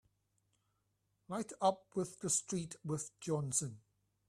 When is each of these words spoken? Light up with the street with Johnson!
Light 1.27 1.53
up 1.61 1.83
with 1.93 2.21
the 2.21 2.29
street 2.31 2.75
with 2.83 3.11
Johnson! 3.19 3.81